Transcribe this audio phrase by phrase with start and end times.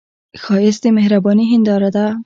[0.41, 2.05] ښایست د مهرباني هنداره ده